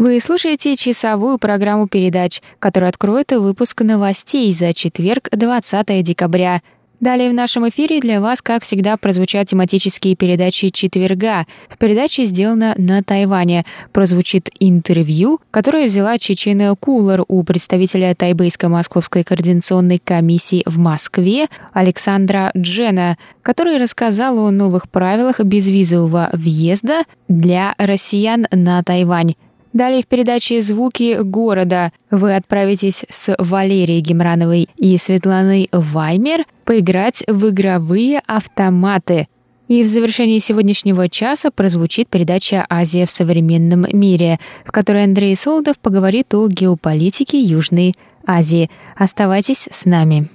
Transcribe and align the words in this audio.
Вы 0.00 0.18
слушаете 0.18 0.76
часовую 0.76 1.36
программу 1.36 1.86
передач, 1.86 2.40
которая 2.58 2.88
откроет 2.88 3.32
выпуск 3.32 3.82
новостей 3.82 4.50
за 4.50 4.72
четверг, 4.72 5.28
20 5.30 6.02
декабря. 6.02 6.62
Далее 7.00 7.28
в 7.28 7.34
нашем 7.34 7.68
эфире 7.68 8.00
для 8.00 8.22
вас, 8.22 8.40
как 8.40 8.62
всегда, 8.62 8.96
прозвучат 8.96 9.48
тематические 9.48 10.16
передачи 10.16 10.70
четверга. 10.70 11.44
В 11.68 11.76
передаче 11.76 12.24
сделано 12.24 12.74
на 12.78 13.02
Тайване. 13.02 13.66
Прозвучит 13.92 14.48
интервью, 14.58 15.38
которое 15.50 15.84
взяла 15.84 16.16
Чечена 16.16 16.74
Кулар 16.76 17.22
у 17.28 17.42
представителя 17.44 18.14
Тайбейско-Московской 18.14 19.22
координационной 19.22 19.98
комиссии 19.98 20.62
в 20.64 20.78
Москве 20.78 21.48
Александра 21.74 22.52
Джена, 22.56 23.18
который 23.42 23.76
рассказал 23.76 24.38
о 24.38 24.50
новых 24.50 24.88
правилах 24.88 25.40
безвизового 25.40 26.30
въезда 26.32 27.02
для 27.28 27.74
россиян 27.76 28.46
на 28.50 28.82
Тайвань. 28.82 29.34
Далее 29.72 30.02
в 30.02 30.08
передаче 30.08 30.62
«Звуки 30.62 31.18
города» 31.22 31.92
вы 32.10 32.34
отправитесь 32.34 33.04
с 33.08 33.34
Валерией 33.38 34.00
Гемрановой 34.00 34.68
и 34.76 34.96
Светланой 34.96 35.68
Ваймер 35.70 36.44
поиграть 36.64 37.22
в 37.28 37.50
игровые 37.50 38.20
автоматы. 38.26 39.28
И 39.68 39.84
в 39.84 39.88
завершении 39.88 40.40
сегодняшнего 40.40 41.08
часа 41.08 41.52
прозвучит 41.52 42.08
передача 42.08 42.66
«Азия 42.68 43.06
в 43.06 43.10
современном 43.12 43.86
мире», 43.92 44.40
в 44.64 44.72
которой 44.72 45.04
Андрей 45.04 45.36
Солдов 45.36 45.78
поговорит 45.78 46.34
о 46.34 46.48
геополитике 46.48 47.40
Южной 47.40 47.94
Азии. 48.26 48.68
Оставайтесь 48.96 49.68
с 49.70 49.84
нами. 49.84 50.26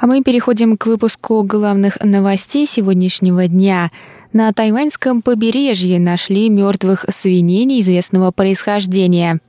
А 0.00 0.06
мы 0.06 0.22
переходим 0.22 0.76
к 0.76 0.86
выпуску 0.86 1.42
главных 1.42 1.98
новостей 2.00 2.66
сегодняшнего 2.66 3.48
дня. 3.48 3.90
На 4.32 4.52
тайваньском 4.52 5.22
побережье 5.22 5.98
нашли 5.98 6.48
мертвых 6.48 7.04
свиней 7.08 7.64
неизвестного 7.64 8.30
происхождения. 8.30 9.40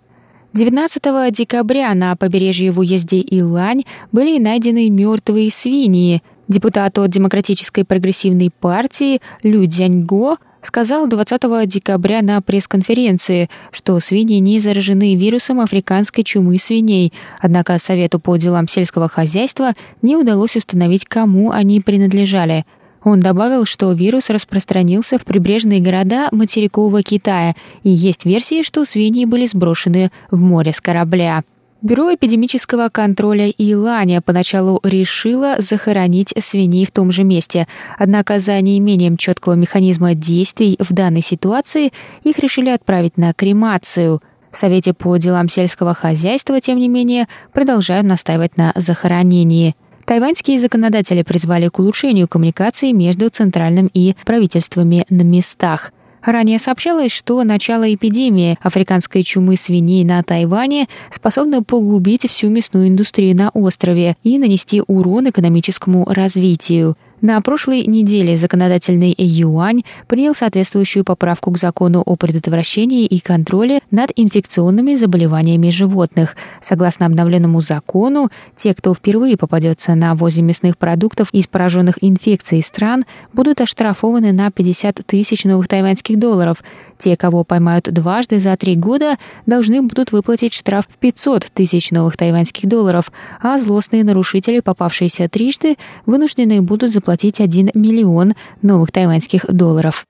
19 0.53 1.31
декабря 1.31 1.93
на 1.93 2.15
побережье 2.15 2.71
в 2.71 2.79
уезде 2.79 3.21
Илань 3.21 3.83
были 4.11 4.39
найдены 4.39 4.89
мертвые 4.89 5.51
свиньи. 5.51 6.23
Депутат 6.47 6.97
от 6.97 7.11
Демократической 7.11 7.83
прогрессивной 7.83 8.49
партии 8.49 9.21
Лю 9.43 9.67
Дзяньго 9.67 10.37
сказал 10.61 11.07
20 11.07 11.67
декабря 11.67 12.21
на 12.21 12.41
пресс-конференции, 12.41 13.49
что 13.71 13.99
свиньи 13.99 14.39
не 14.39 14.59
заражены 14.59 15.15
вирусом 15.15 15.59
африканской 15.59 16.23
чумы 16.23 16.57
свиней, 16.57 17.13
однако 17.39 17.79
Совету 17.79 18.19
по 18.19 18.37
делам 18.37 18.67
сельского 18.67 19.09
хозяйства 19.09 19.73
не 20.01 20.15
удалось 20.15 20.55
установить, 20.55 21.05
кому 21.05 21.51
они 21.51 21.81
принадлежали. 21.81 22.65
Он 23.03 23.19
добавил, 23.19 23.65
что 23.65 23.91
вирус 23.93 24.29
распространился 24.29 25.17
в 25.17 25.25
прибрежные 25.25 25.79
города 25.79 26.27
материкового 26.31 27.01
Китая, 27.01 27.55
и 27.83 27.89
есть 27.89 28.25
версии, 28.25 28.61
что 28.61 28.83
свиньи 28.83 29.25
были 29.25 29.45
сброшены 29.45 30.11
в 30.31 30.39
море 30.39 30.73
с 30.73 30.81
корабля. 30.81 31.43
Бюро 31.81 32.13
эпидемического 32.13 32.89
контроля 32.89 33.49
Илания 33.57 34.19
поначалу 34.19 34.81
решило 34.83 35.55
захоронить 35.59 36.33
свиней 36.37 36.85
в 36.85 36.91
том 36.91 37.09
же 37.09 37.23
месте, 37.23 37.69
однако 37.97 38.39
за 38.39 38.59
неимением 38.59 39.15
четкого 39.15 39.53
механизма 39.53 40.13
действий 40.13 40.75
в 40.77 40.91
данной 40.91 41.21
ситуации 41.21 41.93
их 42.23 42.39
решили 42.39 42.67
отправить 42.69 43.15
на 43.15 43.33
кремацию. 43.33 44.21
В 44.51 44.57
Совете 44.57 44.93
по 44.93 45.15
делам 45.15 45.47
сельского 45.47 45.93
хозяйства, 45.93 46.59
тем 46.59 46.79
не 46.79 46.89
менее, 46.89 47.29
продолжают 47.53 48.05
настаивать 48.05 48.57
на 48.57 48.73
захоронении. 48.75 49.73
Тайваньские 50.05 50.59
законодатели 50.59 51.23
призвали 51.23 51.69
к 51.69 51.79
улучшению 51.79 52.27
коммуникации 52.27 52.91
между 52.91 53.29
центральным 53.29 53.89
и 53.93 54.15
правительствами 54.25 55.05
на 55.09 55.21
местах– 55.21 55.93
Ранее 56.23 56.59
сообщалось, 56.59 57.11
что 57.11 57.43
начало 57.43 57.93
эпидемии 57.93 58.57
африканской 58.61 59.23
чумы 59.23 59.55
свиней 59.55 60.03
на 60.03 60.21
Тайване 60.23 60.87
способно 61.09 61.63
погубить 61.63 62.29
всю 62.29 62.49
мясную 62.49 62.89
индустрию 62.89 63.35
на 63.35 63.49
острове 63.49 64.17
и 64.23 64.37
нанести 64.37 64.83
урон 64.85 65.29
экономическому 65.29 66.05
развитию. 66.05 66.97
На 67.21 67.41
прошлой 67.41 67.85
неделе 67.85 68.37
законодательный 68.37 69.13
юань 69.17 69.83
принял 70.07 70.33
соответствующую 70.33 71.03
поправку 71.03 71.51
к 71.51 71.57
закону 71.57 72.01
о 72.05 72.15
предотвращении 72.15 73.05
и 73.05 73.19
контроле 73.19 73.81
над 73.91 74.13
инфекционными 74.15 74.95
заболеваниями 74.95 75.69
животных. 75.69 76.37
Согласно 76.61 77.07
обновленному 77.07 77.59
закону, 77.59 78.29
те, 78.55 78.73
кто 78.73 78.93
впервые 78.93 79.35
попадется 79.35 79.95
на 79.95 80.15
ввозе 80.15 80.43
мясных 80.43 80.77
продуктов 80.77 81.27
из 81.33 81.47
пораженных 81.47 81.97
инфекцией 81.99 82.63
стран, 82.63 83.03
будут 83.33 83.59
оштрафованы 83.59 84.31
на 84.31 84.49
50 84.49 85.01
тысяч 85.05 85.43
новых 85.43 85.67
тайваньских 85.67 86.17
долларов. 86.17 86.63
Те, 86.97 87.17
кого 87.17 87.43
поймают 87.43 87.91
дважды 87.91 88.39
за 88.39 88.55
три 88.55 88.75
года, 88.75 89.17
должны 89.45 89.81
будут 89.81 90.13
выплатить 90.13 90.53
штраф 90.53 90.85
в 90.87 90.97
500 90.97 91.47
тысяч 91.53 91.91
новых 91.91 92.15
тайваньских 92.15 92.65
долларов, 92.67 93.11
а 93.41 93.57
злостные 93.57 94.05
нарушители, 94.05 94.61
попавшиеся 94.61 95.27
трижды, 95.27 95.75
вынуждены 96.05 96.61
будут 96.61 96.93
заплатить 96.93 97.08
заплатить 97.09 97.41
1 97.41 97.71
миллион 97.73 98.33
новых 98.61 98.91
тайваньских 98.91 99.47
долларов. 99.51 100.05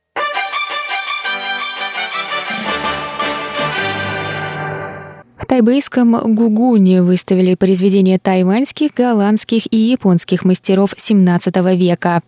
В 5.37 5.45
тайбэйском 5.45 6.35
Гугуне 6.35 7.01
выставили 7.01 7.55
произведения 7.55 8.19
тайваньских, 8.19 8.93
голландских 8.93 9.71
и 9.71 9.77
японских 9.77 10.43
мастеров 10.43 10.93
XVII 10.93 11.77
века. 11.77 12.21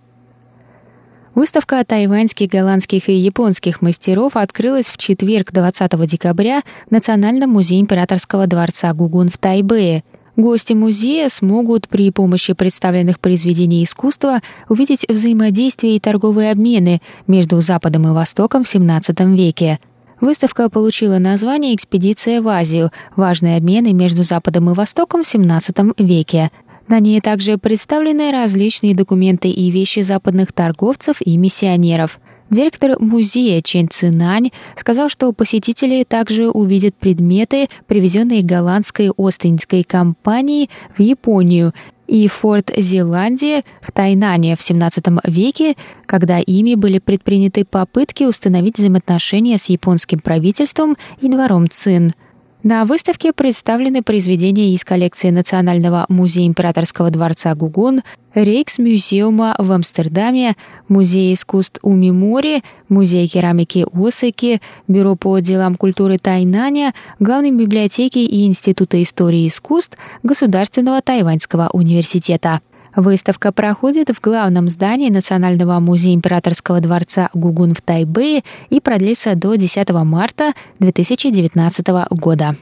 Выставка 1.35 1.83
тайваньских, 1.83 2.49
голландских 2.49 3.09
и 3.09 3.13
японских 3.13 3.81
мастеров 3.81 4.38
открылась 4.38 4.88
в 4.88 4.97
четверг 4.97 5.51
20 5.51 6.05
декабря 6.07 6.61
в 6.88 6.91
Национальном 6.91 7.49
музее 7.49 7.81
императорского 7.81 8.47
дворца 8.47 8.93
Гугун 8.93 9.27
в 9.27 9.38
Тайбэе– 9.38 10.05
Гости 10.38 10.74
музея 10.74 11.30
смогут 11.30 11.90
при 11.90 12.09
помощи 12.09 12.53
представленных 12.53 13.19
произведений 13.19 13.84
искусства 13.84 14.40
увидеть 14.69 15.06
взаимодействие 15.09 15.97
и 15.97 16.00
торговые 16.00 16.52
обмены 16.52 17.02
между 17.28 17.59
Западом 17.59 18.08
и 18.08 18.12
Востоком 18.12 18.64
в 18.64 18.74
XVII 18.74 19.36
веке. 19.36 19.80
Выставка 20.22 20.69
получила 20.69 21.18
название 21.18 21.75
«Экспедиция 21.75 22.42
в 22.42 22.47
Азию. 22.47 22.92
Важные 23.16 23.58
обмены 23.58 23.92
между 23.92 24.24
Западом 24.24 24.69
и 24.69 24.74
Востоком 24.74 25.24
в 25.24 25.34
XVII 25.34 25.94
веке». 25.97 26.52
На 26.88 27.00
ней 27.00 27.22
также 27.22 27.58
представлены 27.58 28.31
различные 28.31 28.96
документы 28.96 29.50
и 29.50 29.72
вещи 29.72 30.02
западных 30.02 30.52
торговцев 30.53 31.18
и 31.22 31.38
миссионеров– 31.38 32.19
Директор 32.51 32.97
музея 33.00 33.62
Чен 33.62 33.88
Цинань 33.88 34.51
сказал, 34.75 35.07
что 35.07 35.31
посетители 35.31 36.03
также 36.03 36.50
увидят 36.50 36.95
предметы, 36.95 37.69
привезенные 37.88 38.44
голландской 38.44 39.09
Остинской 39.17 39.84
компанией 39.84 40.69
в 40.94 41.00
Японию 41.00 41.73
и 42.07 42.28
Форт 42.28 42.69
Зеландия 42.75 43.63
в 43.81 43.94
Тайнане 43.94 44.57
в 44.57 44.59
XVII 44.59 45.22
веке, 45.31 45.75
когда 46.06 46.39
ими 46.39 46.75
были 46.75 47.00
предприняты 47.00 47.63
попытки 47.63 48.25
установить 48.25 48.77
взаимоотношения 48.77 49.57
с 49.57 49.69
японским 49.69 50.19
правительством 50.19 50.98
и 51.21 51.30
двором 51.30 51.69
Цин– 51.69 52.12
на 52.63 52.86
выставке 52.86 53.34
представлены 53.34 54.04
произведения 54.04 54.74
из 54.74 54.86
коллекции 54.86 55.31
Национального 55.31 56.06
музея 56.10 56.46
императорского 56.48 57.10
дворца 57.10 57.56
Гугун, 57.56 58.02
Рейкс-мюзеума 58.36 59.56
в 59.58 59.72
Амстердаме, 59.72 60.56
Музей 60.88 61.34
искусств 61.34 61.80
Умимори, 61.81 62.63
Музей 62.88 63.28
керамики 63.28 63.86
Осаки, 63.94 64.62
Бюро 64.88 65.16
по 65.16 65.40
делам 65.40 65.75
культуры 65.75 66.18
Тайнаня, 66.18 66.94
Главной 67.19 67.52
библиотеки 67.52 68.19
и 68.19 68.46
Института 68.46 69.02
истории 69.02 69.48
искусств 69.48 69.98
Государственного 70.24 71.02
тайваньского 71.02 71.69
университета. 71.74 72.62
Выставка 72.95 73.51
проходит 73.51 74.09
в 74.09 74.19
главном 74.19 74.67
здании 74.67 75.09
Национального 75.09 75.79
музея 75.79 76.13
императорского 76.13 76.81
дворца 76.81 77.29
Гугун 77.33 77.73
в 77.73 77.81
Тайбэе 77.81 78.43
и 78.69 78.79
продлится 78.81 79.35
до 79.35 79.55
10 79.55 79.89
марта 80.03 80.53
2019 80.79 81.88
года. 82.11 82.55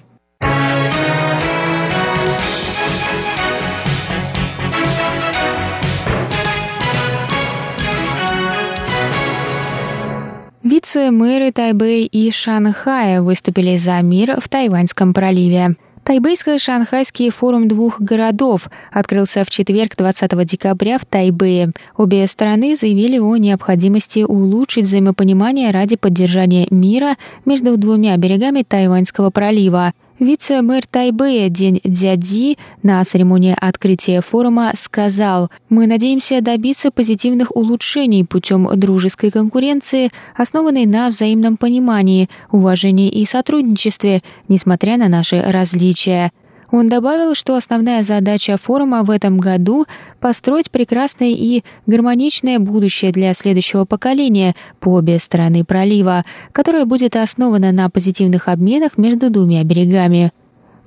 Вице-мэры 10.61 11.51
Тайбэй 11.51 12.05
и 12.05 12.31
Шанхая 12.31 13.23
выступили 13.23 13.75
за 13.77 13.99
мир 14.01 14.39
в 14.39 14.47
Тайваньском 14.47 15.13
проливе. 15.13 15.75
Тайбэйско-Шанхайский 16.04 17.30
форум 17.30 17.68
двух 17.68 18.01
городов 18.01 18.69
открылся 18.92 19.44
в 19.44 19.50
четверг 19.50 19.96
20 19.96 20.46
декабря 20.46 20.98
в 20.98 21.06
Тайбэе. 21.06 21.72
Обе 21.98 22.28
страны 22.28 22.75
заявили 22.75 23.19
о 23.19 23.36
необходимости 23.38 24.24
улучшить 24.24 24.86
взаимопонимание 24.86 25.72
ради 25.72 25.96
поддержания 25.96 26.68
мира 26.72 27.16
между 27.46 27.78
двумя 27.78 28.18
берегами 28.18 28.63
Тайваньского 28.63 29.30
пролива. 29.30 29.94
Вице-мэр 30.19 30.86
Тайбэя 30.86 31.48
День 31.48 31.80
Дяди 31.86 32.57
на 32.83 33.01
церемонии 33.06 33.56
открытия 33.57 34.19
форума 34.21 34.74
сказал, 34.75 35.50
«Мы 35.69 35.88
надеемся 35.88 36.42
добиться 36.42 36.92
позитивных 36.92 37.56
улучшений 37.56 38.25
путем 38.25 38.69
дружеской 38.77 39.31
конкуренции, 39.31 40.12
основанной 40.36 40.86
на 40.86 41.07
взаимном 41.07 41.56
понимании, 41.56 42.30
уважении 42.51 43.10
и 43.10 43.24
сотрудничестве, 43.24 44.21
несмотря 44.50 44.98
на 44.98 45.07
наши 45.07 45.42
различия». 45.42 46.31
Он 46.71 46.88
добавил, 46.88 47.33
что 47.33 47.56
основная 47.56 48.04
задача 48.04 48.57
форума 48.57 49.04
в 49.04 49.10
этом 49.10 49.39
году– 49.39 49.86
построить 50.19 50.69
прекрасное 50.69 51.31
и 51.31 51.63
гармоничное 51.88 52.60
будущее 52.60 53.12
для 53.12 53.33
следующего 53.33 53.86
поколения 53.86 54.56
по 54.80 54.89
обе 54.89 55.18
стороны 55.18 55.66
пролива, 55.66 56.25
которое 56.51 56.86
будет 56.86 57.16
основано 57.16 57.71
на 57.71 57.89
позитивных 57.89 58.48
обменах 58.48 58.98
между 58.98 59.30
двумя 59.30 59.63
берегами. 59.63 60.31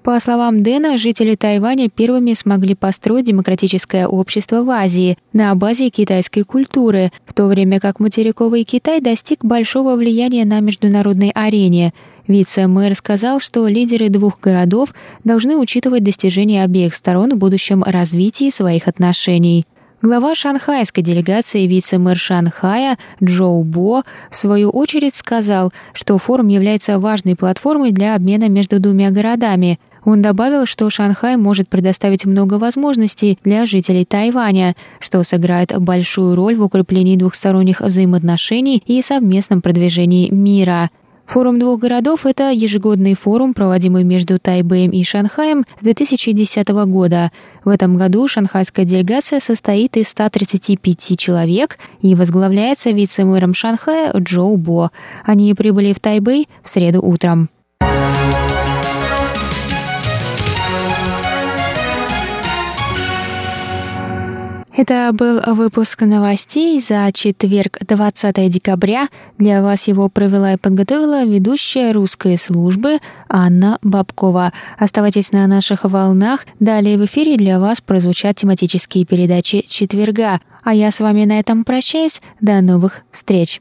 По 0.05 0.19
словам 0.19 0.65
Дэна, 0.65 0.99
жители 0.99 1.37
Тайваня 1.37 1.89
первыми 1.89 2.33
смогли 2.33 2.75
построить 2.75 3.27
демократическое 3.27 4.09
общество 4.09 4.65
в 4.65 4.71
Азии 4.71 5.17
на 5.33 5.55
базе 5.55 5.91
китайской 5.91 6.43
культуры, 6.43 7.13
в 7.25 7.33
то 7.33 7.47
время 7.47 7.79
как 7.79 8.01
материковый 8.01 8.65
Китай 8.65 9.01
достиг 9.01 9.45
большого 9.45 9.95
влияния 9.95 10.45
на 10.45 10.59
международной 10.59 11.31
арене. 11.31 11.93
Вице-мэр 12.29 12.95
сказал, 12.95 13.41
что 13.41 13.67
лидеры 13.67 14.09
двух 14.09 14.41
городов 14.41 14.95
должны 15.25 15.57
учитывать 15.57 16.05
достижения 16.05 16.65
обеих 16.65 16.95
сторон 16.95 17.35
в 17.35 17.39
будущем 17.39 17.83
развитии 17.83 18.51
своих 18.51 18.87
отношений. 18.87 19.65
Глава 20.03 20.35
шанхайской 20.35 21.05
делегации 21.05 21.65
вице-мэр 21.69 22.17
Шанхая 22.17 22.99
Джоу 23.23 23.63
Бо 23.63 24.03
в 24.31 24.35
свою 24.35 24.69
очередь 24.71 25.15
сказал, 25.15 25.73
что 25.93 26.19
форум 26.19 26.49
является 26.49 26.99
важной 26.99 27.37
платформой 27.37 27.93
для 27.93 28.17
обмена 28.17 28.49
между 28.49 28.81
двумя 28.81 29.11
городами. 29.11 29.79
Он 30.05 30.21
добавил, 30.21 30.67
что 30.67 30.91
Шанхай 30.91 31.37
может 31.37 31.69
предоставить 31.69 32.25
много 32.25 32.55
возможностей 32.55 33.39
для 33.45 33.65
жителей 33.65 34.05
Тайваня, 34.05 34.75
что 34.99 35.23
сыграет 35.23 35.73
большую 35.79 36.35
роль 36.35 36.57
в 36.57 36.65
укреплении 36.65 37.17
двухсторонних 37.17 37.81
взаимоотношений 37.81 38.83
и 38.85 39.03
совместном 39.03 39.61
продвижении 39.61 40.31
мира– 40.31 40.91
Форум 41.33 41.59
двух 41.59 41.81
городов– 41.81 42.21
это 42.27 42.51
ежегодный 42.51 43.15
форум, 43.15 43.55
проводимый 43.55 44.05
между 44.05 44.39
Тайбэем 44.39 44.91
и 44.91 45.03
Шанхаем 45.03 45.65
с 45.79 45.83
2010 45.83 46.69
года. 46.69 47.33
В 47.65 47.71
этом 47.71 47.97
году 47.97 48.29
шанхайская 48.29 48.85
делегация 48.85 49.41
состоит 49.41 49.97
из 49.97 50.09
135 50.09 51.19
человек 51.19 51.79
и 52.03 52.15
возглавляется 52.15 52.91
вице-мэром 52.91 53.55
Шанхая 53.55 54.13
Джоу 54.13 54.59
Бо. 54.59 54.91
Они 55.25 55.55
прибыли 55.55 55.95
в 55.95 56.01
Тайбэй 56.01 56.51
в 56.61 56.69
среду 56.69 57.01
утром. 57.01 57.49
Это 64.75 65.11
был 65.13 65.41
выпуск 65.55 66.01
новостей 66.01 66.81
за 66.81 67.11
четверг, 67.13 67.79
20 67.87 68.51
декабря. 68.51 69.09
Для 69.37 69.63
вас 69.63 69.87
его 69.87 70.09
провела 70.09 70.55
и 70.55 70.57
подготовила 70.57 71.25
ведущая 71.25 71.93
русской 71.93 72.39
службы 72.39 72.99
Анна 73.29 73.79
Бабкова. 73.83 74.53
Оставайтесь 74.79 75.31
на 75.31 75.47
наших 75.47 75.85
волнах. 75.85 76.47
Далее 76.59 76.97
в 76.97 77.05
эфире 77.05 77.37
для 77.37 77.61
вас 77.61 77.83
прозвучат 77.83 78.37
тематические 78.37 79.05
передачи 79.05 79.63
четверга. 79.69 80.41
А 80.65 80.75
я 80.75 80.91
с 80.91 81.01
вами 81.01 81.25
на 81.25 81.39
этом 81.39 81.65
прощаюсь. 81.65 82.23
До 82.41 82.63
новых 82.63 83.03
встреч. 83.11 83.61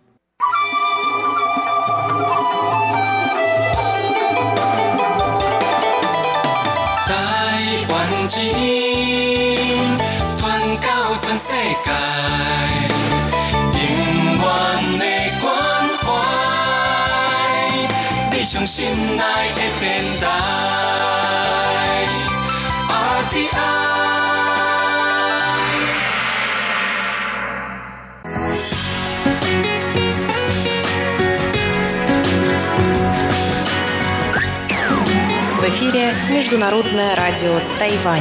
В 35.60 35.64
эфире 35.66 36.14
Международное 36.30 37.16
радио 37.16 37.60
Тайвань. 37.78 38.20